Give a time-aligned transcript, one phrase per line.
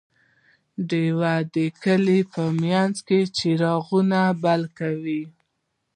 [0.89, 5.21] ډیوې د کلي په منځ کې څراغونه بل کړل.